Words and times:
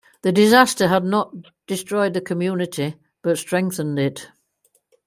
The 0.23 0.31
disaster 0.31 0.87
had 0.87 1.03
not 1.03 1.31
destroyed 1.67 2.15
the 2.15 2.21
community 2.21 2.95
but 3.21 3.37
strengthened 3.37 3.99
it. 3.99 4.29